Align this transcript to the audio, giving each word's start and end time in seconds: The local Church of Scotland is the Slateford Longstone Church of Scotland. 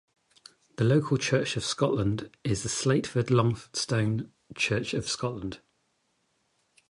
The 0.77 0.83
local 0.83 1.17
Church 1.19 1.55
of 1.55 1.63
Scotland 1.63 2.35
is 2.43 2.63
the 2.63 2.69
Slateford 2.69 3.29
Longstone 3.29 4.31
Church 4.55 4.95
of 4.95 5.07
Scotland. 5.07 5.59